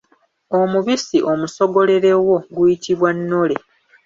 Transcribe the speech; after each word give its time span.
Omubisi 0.59 1.17
omusogolerewo 1.31 2.35
guyitibwa 2.55 3.09
Nnole. 3.17 3.57